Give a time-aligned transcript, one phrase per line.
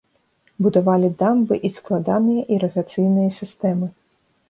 [0.65, 3.97] Будавалі дамбы і складаныя ірыгацыйныя сістэмы.